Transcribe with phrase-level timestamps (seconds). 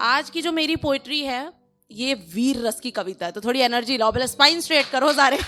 [0.00, 1.52] आज की जो मेरी पोइट्री है,
[1.90, 5.38] ये वीर रस की कविता है। तो थोड़ी एनर्जी लाओ पहले स्पाइन स्ट्रेट करो सारे।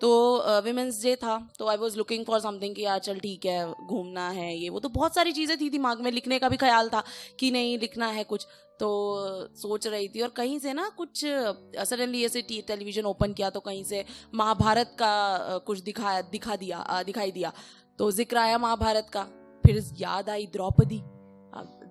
[0.00, 3.72] तो विमेंस डे था तो I was looking for something कि यार चल ठीक है,
[3.82, 6.88] घूमना है, ये वो। तो बहुत सारी चीज़ें थी दिमाग में, लिखने का भी ख्याल
[6.88, 7.02] था
[7.40, 8.46] कि नहीं, लिखना है कुछ।
[8.80, 8.88] तो
[9.56, 13.84] सोच रही थी और कहीं से ना कुछ सडनली ऐसे टेलीविज़न ओपन किया तो कहीं
[13.84, 14.04] से
[14.34, 17.52] महाभारत का कुछ दिखाया, दिखा दिया दिखाई दिया।
[17.98, 19.26] तो ज़िक्र आया महाभारत का।
[19.66, 21.00] फिर याद आई द्रौपदी।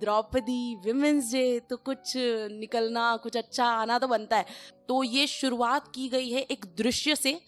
[0.00, 2.12] द्रौपदी विमेंस डे तो कुछ
[2.52, 4.44] निकलना, कुछ अच्छा आना तो बनता है।
[4.88, 7.40] तो ये शुरुआत की गई है एक दृश्य से,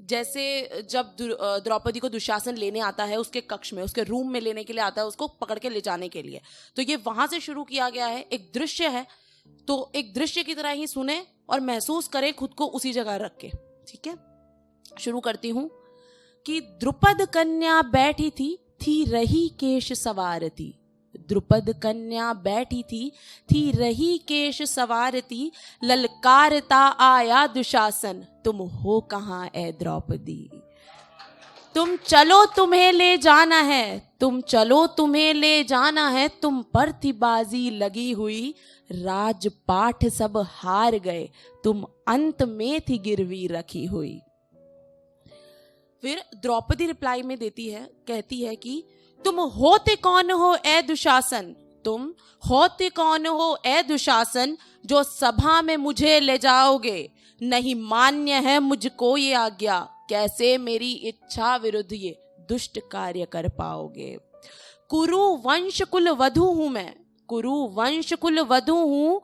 [0.00, 1.16] जैसे जब
[1.64, 4.82] द्रौपदी को दुशासन लेने आता है उसके कक्ष में, उसके रूम में लेने के लिए
[4.82, 6.40] आता है, उसको पकड़ के ले जाने के लिए।
[6.76, 9.06] तो ये वहाँ से शुरू किया गया है, एक दृश्य है।
[9.68, 13.36] तो एक दृश्य की तरह ही सुने और महसूस करें खुद को उसी जगह रख
[13.40, 13.48] के,
[13.88, 14.16] ठीक है?
[15.00, 15.70] शुरू करती हूँ
[16.46, 20.72] कि द्रुपद कन्या बैठी थी थी रही केश सवारती।
[21.28, 23.10] द्रुपद कन्या बैठी थी
[23.48, 25.50] थी रही केश सवारती,
[25.84, 30.50] ललकारता आया दुशासन। तुम हो कहाँ ए द्रौपदी?
[31.74, 37.12] तुम चलो तुम्हें ले जाना है, तुम चलो तुम्हें ले जाना है, तुम पर थी
[37.12, 38.54] बाजी लगी हुई।
[38.90, 41.28] राजपाठ सब हार गए,
[41.64, 44.20] तुम अंत में थी गिरवी रखी हुई।
[46.02, 48.84] फिर द्रौपदी रिप्लाई में देती है, कहती है कि,
[49.24, 51.56] तुम होते कौन हो, ए दुशासन?
[51.84, 52.14] तुम
[52.50, 57.12] होते कौन हो, ए दुशासन, जो सभा में मुझे ले जाओगे?
[57.42, 64.18] नहीं मान्य है मुझको ये आज्ञा। कैसे मेरी इच्छा विरुद्ध ये दुष्ट कार्य कर पाओगे?
[64.88, 66.94] कुरु वंश कुल वधु हूँ मैं।
[67.28, 69.22] कुरु वंश कुल वधु हूँ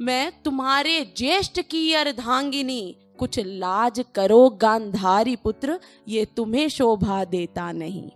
[0.00, 8.08] मैं तुम्हारे ज्येष्ठ की अर्धांगिनी। कुछ लाज करो गांधारी पुत्र, ये तुम्हें शोभा देता नहीं।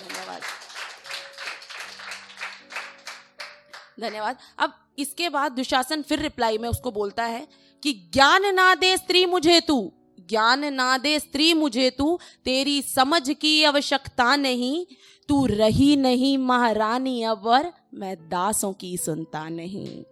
[0.00, 0.40] धन्यवाद।
[4.00, 7.48] धन्यवाद। अब इसके बाद दुशासन फिर रिप्लाई में उसको बोलता है
[7.82, 13.30] कि, ज्ञान ना दे स्त्री मुझे तू, ज्ञान ना दे स्त्री मुझे तू, तेरी समझ
[13.30, 14.86] की आवश्यकता नहीं,
[15.28, 20.04] तू रही नहीं महारानी अवर मैं दासों की सुनता नहीं।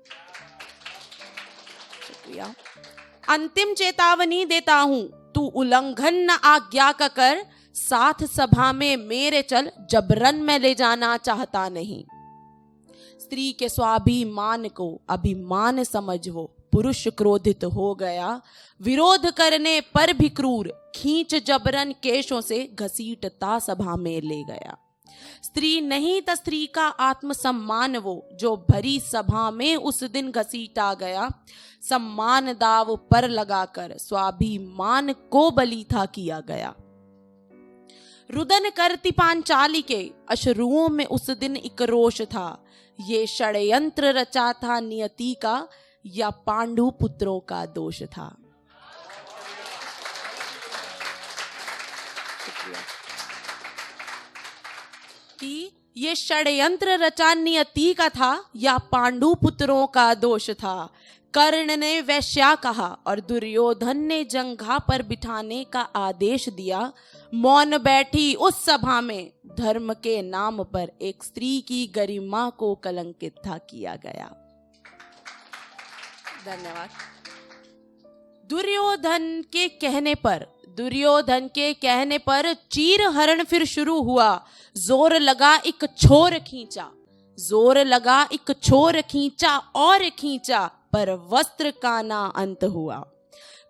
[3.29, 9.71] अंतिम चेतावनी देता हूँ। तू उल्लंघन न आज्ञा का कर, साथ सभा में मेरे चल
[9.91, 12.05] जबरन में ले जाना चाहता नहीं।
[13.21, 18.41] स्त्री के स्वाभिमान को अभिमान समझ हो, पुरुष क्रोधित हो गया।
[18.81, 24.77] विरोध करने पर भी क्रूर, खींच जबरन केशों से घसीटता सभा में ले गया।
[25.43, 31.31] स्त्री नहीं त स्त्री का आत्मसम्मान वो, जो भरी सभा में उस दिन घसीटा गया।
[31.83, 36.75] सम्मान दाव पर लगाकर स्वाभिमान को बली था किया गया।
[38.31, 42.65] रुदन करती पांचाली के अश्रुओं में उस दिन एक रोष था।
[43.01, 45.69] ये षड्यंत्र रचा था नियति का,
[46.07, 48.37] या पांडु पुत्रों का दोष था।
[55.41, 60.93] कि ये षड्यंत्र रचा नियति का था, या पांडु पुत्रों का दोष था।
[61.35, 66.93] कर्ण ने वैश्या कहा और दुर्योधन ने जंघा पर बिठाने का आदेश दिया।
[67.35, 73.35] मौन बैठी उस सभा में, धर्म के नाम पर एक स्त्री की गरिमा को कलंकित
[73.47, 74.27] था किया गया।
[76.47, 76.89] धन्यवाद।
[78.51, 84.29] दुर्योधन के कहने पर दुर्योधन के कहने पर चीर हरण फिर शुरू हुआ।
[84.77, 86.89] ज़ोर लगा एक छोर खींचा।
[87.39, 92.97] ज़ोर लगा एक छोर खींचा और खींचा, पर वस्त्र का ना अंत हुआ।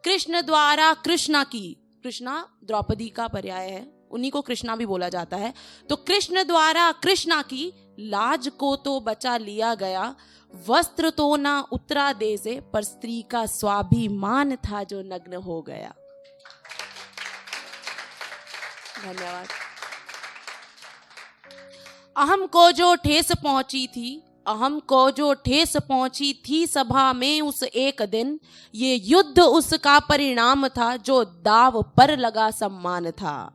[0.05, 5.37] कृष्ण द्वारा कृष्णा की। कृष्णा द्रौपदी का पर्याय है। उन्हीं को कृष्णा भी बोला जाता
[5.37, 5.53] है।
[5.91, 10.15] तो कृष्ण द्वारा कृष्णा की लाज को तो बचा लिया गया।
[10.55, 15.95] वस्त्र तो ना उतरा दे से, पर स्त्री का स्वाभिमान था जो नग्न हो गया।
[18.97, 19.47] धन्यवाद।
[22.17, 27.63] अहम को जो ठेस पहुँची थी, अहम को जो ठेस पहुँची थी सभा में उस
[27.63, 28.39] एक दिन,
[28.75, 33.53] ये युद्ध उसका परिणाम था जो दाव पर लगा सम्मान था।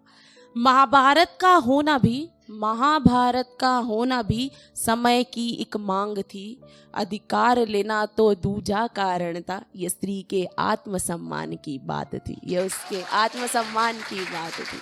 [0.56, 6.62] महाभारत का होना भी, महाभारत का होना भी समय की एक मांग थी।
[6.94, 13.02] अधिकार लेना तो दूजा कारण था, ये स्त्री के आत्मसम्मान की बात थी, ये उसके
[13.04, 14.80] आत्मसम्मान की बात थी।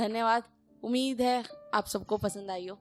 [0.00, 0.42] धन्यवाद।
[0.82, 1.44] उम्मीद है
[1.74, 2.78] आप सबको पसंद आई हो।